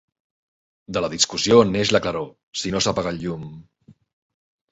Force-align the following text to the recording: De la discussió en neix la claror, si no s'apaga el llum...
De 0.95 1.01
la 1.05 1.09
discussió 1.13 1.59
en 1.65 1.75
neix 1.75 1.91
la 1.95 2.01
claror, 2.07 2.25
si 2.61 2.73
no 2.77 2.83
s'apaga 2.87 3.13
el 3.17 3.23
llum... 3.27 3.45